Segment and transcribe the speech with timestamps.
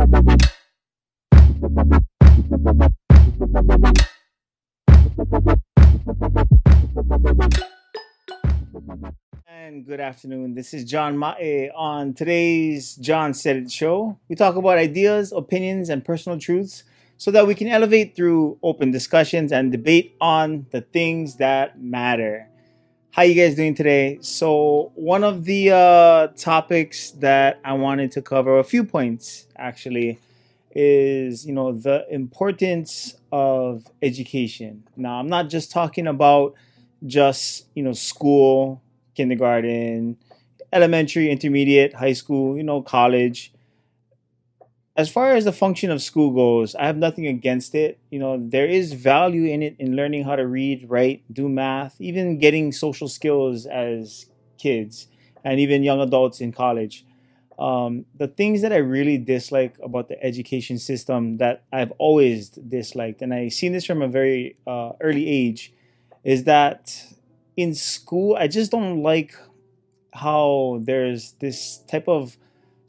[0.00, 0.40] And
[9.84, 10.54] good afternoon.
[10.54, 11.34] This is John Mae.
[11.38, 16.84] Eh, on today's John Said It show, we talk about ideas, opinions, and personal truths
[17.18, 22.49] so that we can elevate through open discussions and debate on the things that matter.
[23.12, 24.18] How you guys doing today?
[24.20, 30.20] So, one of the uh, topics that I wanted to cover, a few points actually,
[30.72, 34.84] is you know the importance of education.
[34.96, 36.54] Now, I'm not just talking about
[37.04, 38.80] just you know school
[39.16, 40.16] kindergarten,
[40.72, 43.52] elementary, intermediate, high school, you know, college.
[44.96, 47.98] As far as the function of school goes, I have nothing against it.
[48.10, 52.00] You know, there is value in it in learning how to read, write, do math,
[52.00, 54.26] even getting social skills as
[54.58, 55.06] kids
[55.44, 57.06] and even young adults in college.
[57.58, 63.22] Um, the things that I really dislike about the education system that I've always disliked,
[63.22, 65.72] and I've seen this from a very uh, early age,
[66.24, 67.04] is that
[67.56, 69.34] in school, I just don't like
[70.12, 72.36] how there's this type of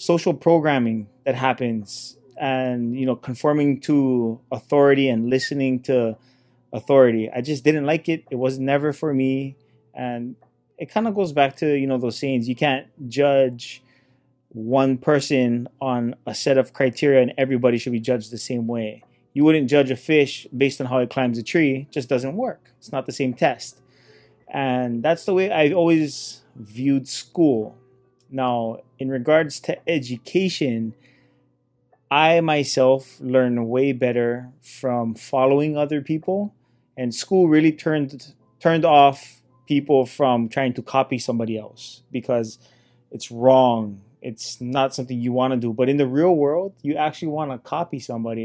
[0.00, 6.16] social programming that happens and you know conforming to authority and listening to
[6.72, 7.30] authority.
[7.30, 8.24] I just didn't like it.
[8.30, 9.56] It was never for me.
[9.92, 10.36] And
[10.78, 13.82] it kind of goes back to you know those sayings you can't judge
[14.48, 19.04] one person on a set of criteria and everybody should be judged the same way.
[19.34, 21.86] You wouldn't judge a fish based on how it climbs a tree.
[21.88, 22.72] It just doesn't work.
[22.78, 23.82] It's not the same test.
[24.48, 27.76] And that's the way I always viewed school.
[28.30, 30.94] Now, in regards to education,
[32.10, 36.54] I myself learn way better from following other people,
[36.96, 42.58] and school really turned turned off people from trying to copy somebody else because
[43.10, 44.02] it's wrong.
[44.20, 45.72] It's not something you want to do.
[45.72, 48.44] But in the real world, you actually want to copy somebody.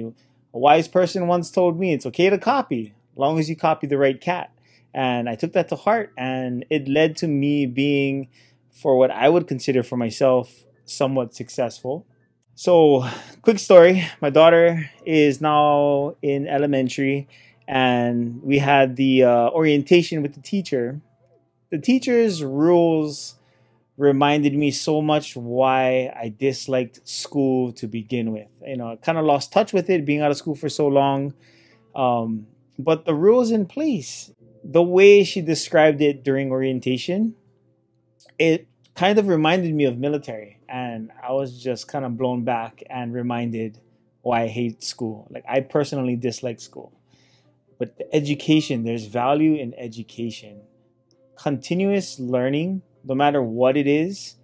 [0.54, 3.88] A wise person once told me it's okay to copy, as long as you copy
[3.88, 4.52] the right cat.
[4.94, 8.30] And I took that to heart, and it led to me being,
[8.76, 12.06] for what I would consider for myself, somewhat successful.
[12.56, 13.08] So,
[13.42, 17.28] quick story my daughter is now in elementary,
[17.68, 21.02] and we had the uh, orientation with the teacher.
[21.72, 23.36] The teacher's rules
[23.98, 28.48] reminded me so much why I disliked school to begin with.
[28.66, 30.88] You know, I kind of lost touch with it being out of school for so
[30.88, 31.34] long.
[31.96, 32.48] Um,
[32.78, 34.32] but the rules in place
[34.64, 37.36] the way she described it during orientation,
[38.40, 40.60] it kind of reminded me of military.
[40.70, 43.80] And I was just kind of blown back and reminded
[44.22, 45.28] why I hate school.
[45.30, 46.92] Like, I personally dislike school.
[47.78, 50.62] But the education, there's value in education.
[51.38, 54.36] Continuous learning, no matter what it is,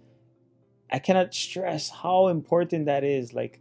[0.90, 3.32] I cannot stress how important that is.
[3.32, 3.60] Like,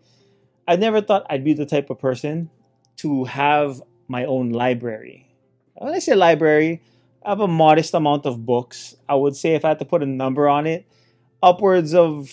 [0.68, 2.50] I never thought I'd be the type of person
[2.98, 5.31] to have my own library
[5.81, 6.81] when I say library,
[7.23, 8.95] I have a modest amount of books.
[9.07, 10.85] I would say if I had to put a number on it,
[11.43, 12.31] upwards of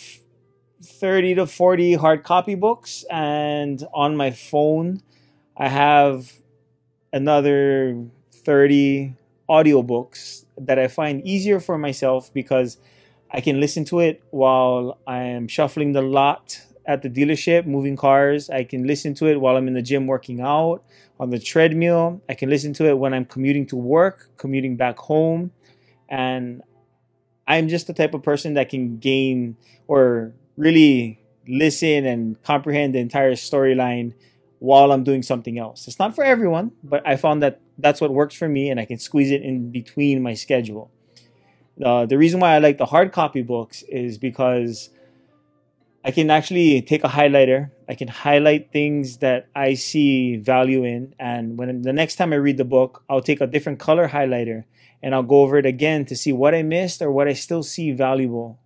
[0.83, 3.05] 30 to 40 hard copy books.
[3.11, 5.03] And on my phone,
[5.57, 6.33] I have
[7.13, 9.15] another 30
[9.49, 12.79] audiobooks that I find easier for myself because
[13.31, 17.97] I can listen to it while I am shuffling the lot at the dealership, moving
[17.97, 18.49] cars.
[18.49, 20.83] I can listen to it while I'm in the gym working out,
[21.21, 22.23] on the treadmill.
[22.29, 25.53] I can listen to it when I'm commuting to work, commuting back home.
[26.09, 26.63] And
[27.47, 33.01] I'm just the type of person that can gain or really listen and comprehend the
[33.01, 34.15] entire storyline
[34.59, 35.87] while I'm doing something else.
[35.87, 38.87] It's not for everyone, but I found that that's what works for me and I
[38.87, 40.91] can squeeze it in between my schedule.
[41.85, 44.91] Uh, the reason why I like the hard copy books is because
[46.05, 47.71] I can actually take a highlighter.
[47.89, 51.15] I can highlight things that I see value in.
[51.19, 54.65] And when the next time I read the book, I'll take a different color highlighter
[55.03, 57.63] and I'll go over it again to see what I missed or what I still
[57.63, 58.61] see valuable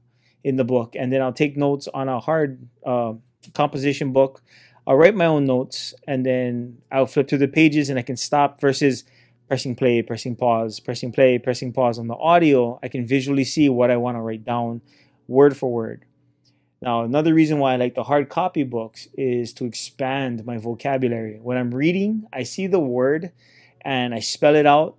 [0.44, 0.94] in the book.
[0.94, 3.15] And then I'll take notes on a hard uh,
[3.54, 4.43] composition book.
[4.87, 8.17] I'll write my own notes and then I'll flip through the pages and I can
[8.17, 9.05] stop versus
[9.49, 12.78] pressing play, pressing pause, pressing play, pressing pause on the audio.
[12.82, 14.81] I can visually see what I want to write down
[15.28, 16.05] word for word.
[16.82, 21.38] Now, another reason why I like the hard copy books is to expand my vocabulary.
[21.40, 23.31] When I'm reading, I see the word
[23.82, 24.96] and I spell it out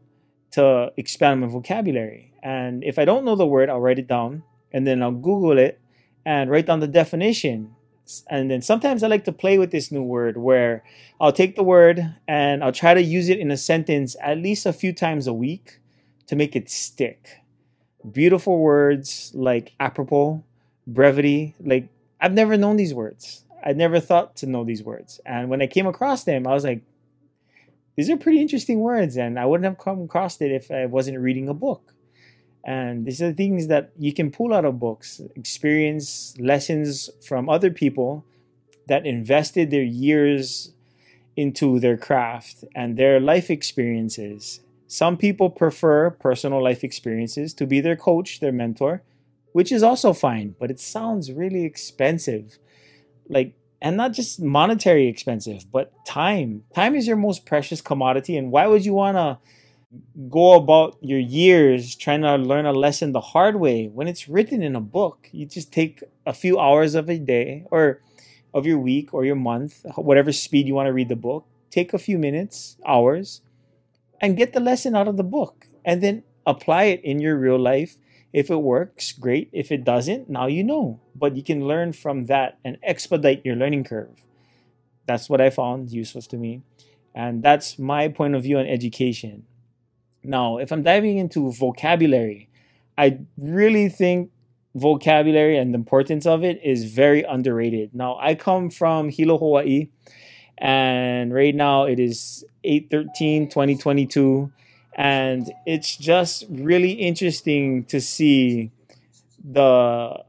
[0.52, 2.32] to expand my vocabulary.
[2.42, 5.58] And if I don't know the word, I'll write it down and then I'll Google
[5.58, 5.82] it
[6.26, 7.76] and write down the definition.
[8.30, 10.86] And then sometimes I like to play with this new word where
[11.20, 14.66] I'll take the word and I'll try to use it in a sentence at least
[14.66, 15.80] a few times a week
[16.28, 17.42] to make it stick.
[18.10, 20.46] Beautiful words like apropos
[20.88, 21.56] brevity.
[21.60, 21.90] Like
[22.20, 23.46] I've never known these words.
[23.66, 25.22] I never thought to know these words.
[25.26, 26.82] And when I came across them, I was like,
[27.96, 31.20] these are pretty interesting words, and I wouldn't have come across it if I wasn't
[31.20, 31.94] reading a book.
[32.64, 37.70] And these are things that you can pull out of books, experience lessons from other
[37.70, 38.26] people
[38.88, 40.72] that invested their years
[41.36, 44.62] into their craft and their life experiences.
[44.88, 49.02] Some people prefer personal life experiences to be their coach, their mentor,
[49.54, 52.58] which is also fine, but it sounds really expensive.
[53.30, 56.64] Like, and not just monetary expensive, but time.
[56.76, 58.36] Time is your most precious commodity.
[58.36, 59.38] And why would you want to
[60.30, 64.64] go about your years trying to learn a lesson the hard way when it's written
[64.64, 65.30] in a book?
[65.32, 68.02] You just take a few hours of a day or
[68.54, 71.46] of your week or your month, whatever speed you want to read the book.
[71.70, 73.42] Take a few minutes, hours,
[74.22, 75.68] and get the lesson out of the book.
[75.84, 77.98] And then apply it in your real life
[78.34, 79.50] if it works, great.
[79.54, 81.00] If it doesn't, now you know.
[81.16, 84.20] But you can learn from that and expedite your learning curve.
[85.06, 86.64] That's what I found useful to me.
[87.14, 89.46] And that's my point of view on education.
[90.24, 92.50] Now, if I'm diving into vocabulary,
[92.98, 94.32] I really think
[94.74, 97.94] vocabulary and the importance of it is very underrated.
[97.94, 99.90] Now, I come from Hilo, Hawaii,
[100.58, 104.52] and right now it is 8 13 2022
[104.96, 108.72] and it's just really interesting to see
[109.44, 110.24] the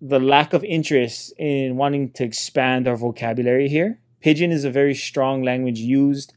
[0.00, 3.98] the lack of interest in wanting to expand our vocabulary here.
[4.20, 6.34] Pidgin is a very strong language used.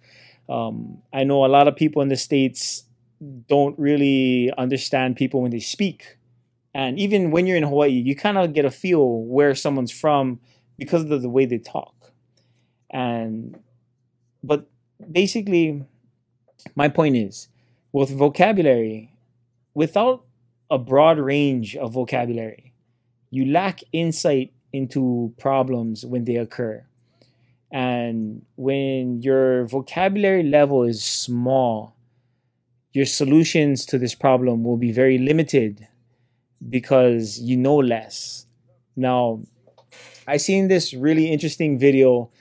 [0.48, 2.86] Um, I know a lot of people in the states
[3.48, 6.18] don't really understand people when they speak,
[6.74, 10.40] and even when you're in Hawaii, you kind of get a feel where someone's from
[10.78, 11.94] because of the way they talk.
[12.90, 13.60] And
[14.44, 14.68] but
[15.12, 15.86] basically
[16.76, 17.48] my point is
[17.92, 19.14] with vocabulary,
[19.74, 20.26] without
[20.70, 22.74] a broad range of vocabulary,
[23.32, 26.86] you lack insight into problems when they occur.
[27.72, 31.96] And when your vocabulary level is small,
[32.94, 35.88] your solutions to this problem will be very limited
[36.68, 38.48] because you know less.
[38.96, 39.42] Now,
[40.28, 42.32] I seen this really interesting video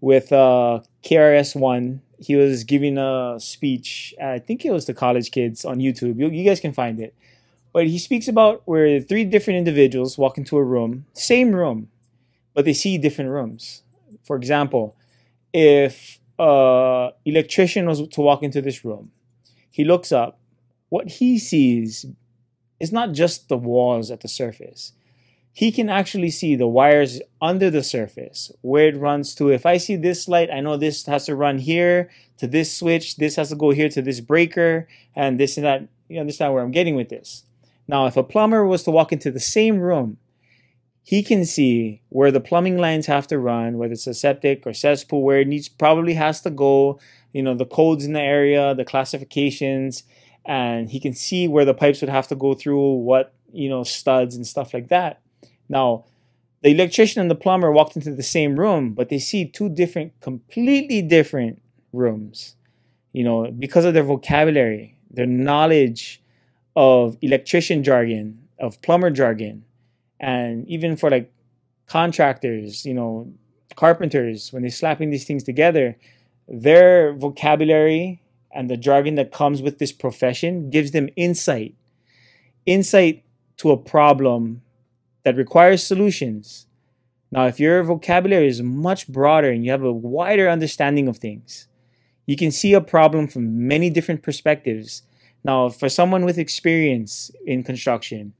[0.00, 4.14] with uh, KRS-One he was giving a speech.
[4.22, 6.18] I think it was to college kids on YouTube.
[6.18, 7.14] You, you guys can find it.
[7.72, 11.88] But he speaks about where three different individuals walk into a room, same room,
[12.54, 13.82] but they see different rooms.
[14.24, 14.96] For example,
[15.52, 19.10] if a electrician was to walk into this room,
[19.70, 20.38] he looks up.
[20.88, 22.06] What he sees
[22.80, 24.92] is not just the walls at the surface
[25.56, 29.48] he can actually see the wires under the surface where it runs to.
[29.48, 33.16] If I see this light, I know this has to run here to this switch,
[33.16, 35.88] this has to go here to this breaker, and this and that.
[36.08, 37.44] You understand where I'm getting with this.
[37.88, 40.18] Now, if a plumber was to walk into the same room,
[41.02, 44.74] he can see where the plumbing lines have to run, whether it's a septic or
[44.74, 47.00] cesspool, where it needs probably has to go,
[47.32, 50.02] you know, the codes in the area, the classifications,
[50.44, 53.84] and he can see where the pipes would have to go through, what, you know,
[53.84, 55.22] studs and stuff like that.
[55.68, 56.04] Now,
[56.62, 60.18] the electrician and the plumber walked into the same room, but they see two different,
[60.20, 62.56] completely different rooms.
[63.12, 66.22] You know, because of their vocabulary, their knowledge
[66.74, 69.64] of electrician jargon, of plumber jargon,
[70.20, 71.32] and even for like
[71.86, 73.32] contractors, you know,
[73.76, 75.96] carpenters, when they're slapping these things together,
[76.48, 78.20] their vocabulary
[78.52, 81.74] and the jargon that comes with this profession gives them insight.
[82.64, 83.24] Insight
[83.58, 84.62] to a problem
[85.26, 86.68] that requires solutions.
[87.32, 91.66] Now, if your vocabulary is much broader and you have a wider understanding of things,
[92.26, 95.02] you can see a problem from many different perspectives.
[95.42, 98.34] Now, for someone with experience in construction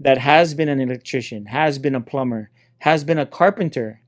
[0.00, 4.00] that has been an electrician, has been a plumber, has been a carpenter,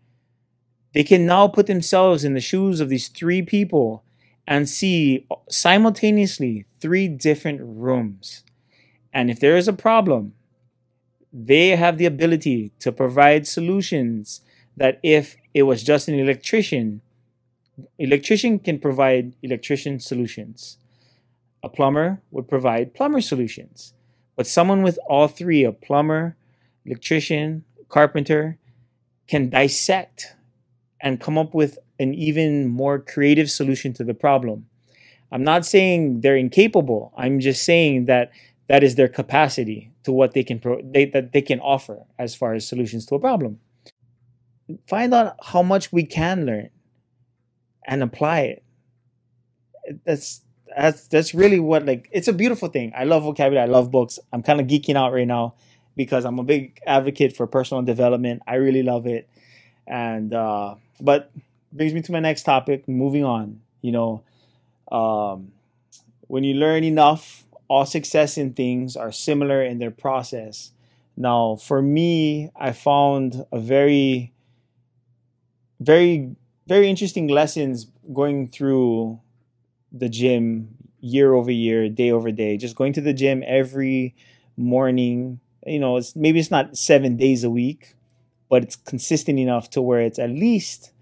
[0.94, 4.04] they can now put themselves in the shoes of these three people
[4.46, 8.42] and see simultaneously three different rooms.
[9.12, 10.32] And if there is a problem,
[11.32, 14.42] they have the ability to provide solutions
[14.76, 17.00] that if it was just an electrician,
[17.98, 20.76] electrician can provide electrician solutions.
[21.62, 23.94] A plumber would provide plumber solutions.
[24.36, 26.36] But someone with all three, a plumber,
[26.84, 28.58] electrician, carpenter,
[29.26, 30.34] can dissect
[31.00, 34.66] and come up with an even more creative solution to the problem.
[35.30, 37.12] I'm not saying they're incapable.
[37.16, 38.32] I'm just saying that
[38.68, 42.34] that is their capacity to what they can pro- they, that they can offer as
[42.34, 43.60] far as solutions to a problem.
[44.86, 46.70] Find out how much we can learn
[47.86, 48.62] and apply it.
[50.04, 50.42] That's
[50.76, 52.92] that's that's really what like it's a beautiful thing.
[52.96, 53.68] I love vocabulary.
[53.68, 54.18] I love books.
[54.32, 55.54] I'm kind of geeking out right now
[55.96, 58.42] because I'm a big advocate for personal development.
[58.46, 59.28] I really love it.
[59.86, 61.30] And uh, but
[61.72, 62.88] brings me to my next topic.
[62.88, 64.22] Moving on, you know,
[64.90, 65.52] um,
[66.28, 67.41] when you learn enough,
[67.72, 70.72] all success in things are similar in their process.
[71.16, 74.34] Now, for me, I found a very,
[75.80, 76.36] very,
[76.66, 79.20] very interesting lessons going through
[79.90, 82.58] the gym year over year, day over day.
[82.58, 84.14] Just going to the gym every
[84.58, 85.40] morning.
[85.66, 87.94] You know, it's maybe it's not seven days a week,
[88.50, 90.92] but it's consistent enough to where it's at least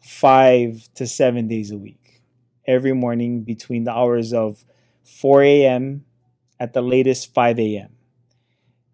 [0.00, 2.22] five to seven days a week.
[2.66, 4.64] Every morning between the hours of
[5.04, 6.05] 4 a.m.
[6.58, 7.90] at the latest 5 a.m.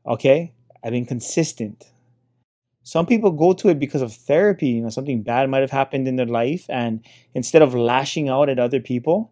[0.06, 0.52] Okay?
[0.82, 1.92] I've been consistent.
[2.82, 4.68] Some people go to it because of therapy.
[4.68, 7.04] You know, something bad might have happened in their life, and
[7.34, 9.30] instead of lashing out at other people,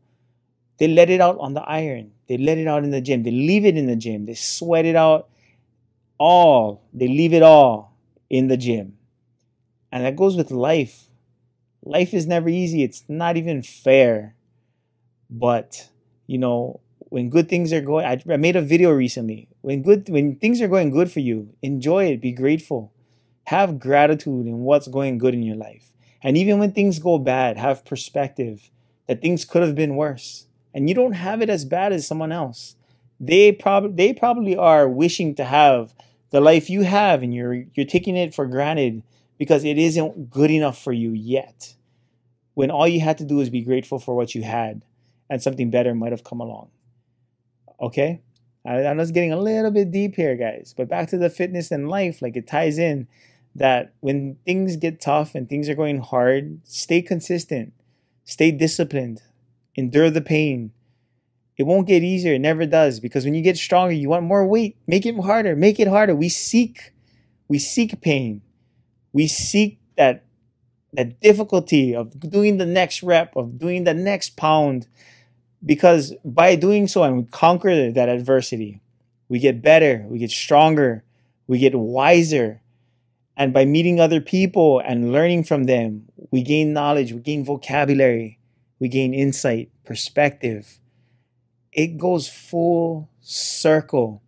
[0.78, 2.12] they let it out on the iron.
[2.28, 3.24] They let it out in the gym.
[3.24, 4.26] They leave it in the gym.
[4.26, 5.28] They sweat it out
[6.18, 6.86] all.
[6.94, 7.96] They leave it all
[8.30, 8.96] in the gym.
[9.90, 11.06] And that goes with life.
[11.82, 12.84] Life is never easy.
[12.84, 14.36] It's not even fair.
[15.28, 15.88] But,
[16.26, 19.48] you know, when good things are going I, I made a video recently.
[19.60, 22.92] When good when things are going good for you, enjoy it, be grateful.
[23.44, 25.92] Have gratitude in what's going good in your life.
[26.22, 28.70] And even when things go bad, have perspective
[29.06, 32.32] that things could have been worse and you don't have it as bad as someone
[32.32, 32.76] else.
[33.18, 35.92] They probably they probably are wishing to have
[36.30, 39.02] the life you have and you're you're taking it for granted
[39.36, 41.74] because it isn't good enough for you yet.
[42.54, 44.84] When all you had to do is be grateful for what you had
[45.28, 46.70] and something better might have come along.
[47.80, 48.20] Okay?
[48.64, 50.74] I, I'm just getting a little bit deep here, guys.
[50.76, 53.08] But back to the fitness and life, like it ties in
[53.54, 57.72] that when things get tough and things are going hard, stay consistent,
[58.24, 59.22] stay disciplined,
[59.74, 60.72] endure the pain.
[61.56, 62.34] It won't get easier.
[62.34, 64.76] It never does because when you get stronger, you want more weight.
[64.86, 65.56] Make it harder.
[65.56, 66.14] Make it harder.
[66.14, 66.92] We seek,
[67.48, 68.42] we seek pain.
[69.12, 70.24] We seek that
[70.92, 74.88] that difficulty of doing the next rep, of doing the next pound,
[75.64, 78.80] because by doing so and we conquer that adversity,
[79.28, 81.04] we get better, we get stronger,
[81.46, 82.60] we get wiser.
[83.36, 88.38] And by meeting other people and learning from them, we gain knowledge, we gain vocabulary,
[88.78, 90.78] we gain insight, perspective.
[91.72, 94.22] It goes full circle.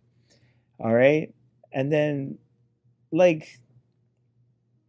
[0.79, 1.33] All right.
[1.71, 2.37] And then,
[3.11, 3.59] like,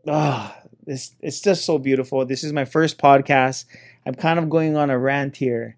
[0.07, 2.25] ah, oh, this it's just so beautiful.
[2.25, 3.65] This is my first podcast.
[4.07, 5.77] I'm kind of going on a rant here.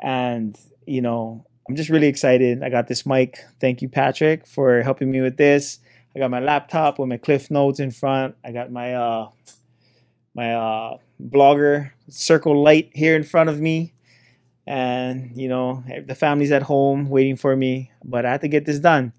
[0.00, 2.62] And, you know, I'm just really excited.
[2.62, 3.38] I got this mic.
[3.60, 5.78] Thank you, Patrick, for helping me with this.
[6.16, 8.34] I got my laptop with my Cliff Notes in front.
[8.44, 9.28] I got my uh
[10.34, 13.94] my uh blogger circle light here in front of me.
[14.66, 18.66] And, you know, the family's at home waiting for me, but I have to get
[18.66, 19.12] this done.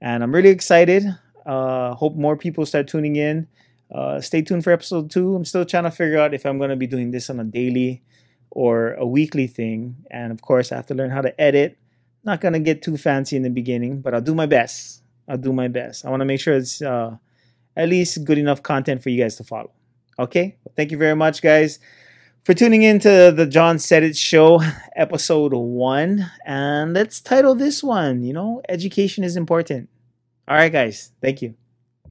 [0.00, 1.04] And I'm really excited.
[1.46, 3.48] Uh, hope more people start tuning in.
[3.90, 5.34] Uh, stay tuned for episode two.
[5.34, 7.44] I'm still trying to figure out if I'm going to be doing this on a
[7.44, 8.02] daily
[8.52, 9.96] or a weekly thing.
[10.10, 11.78] And of course, I have to learn how to edit.
[12.24, 15.02] Not to get too fancy in the beginning, but I'll do my best.
[15.28, 16.04] I'll do my best.
[16.04, 17.16] I want to make sure it's uh,
[17.76, 19.72] at least good enough content for you guys to follow.
[20.18, 20.56] Okay?
[20.62, 21.80] Well, thank you very much, guys,
[22.44, 24.62] for tuning in to the John Said It Show,
[24.96, 26.30] episode one.
[26.44, 29.88] And let's title this one, you know, Education is Important.
[30.46, 31.10] All right, guys.
[31.20, 31.54] Thank you.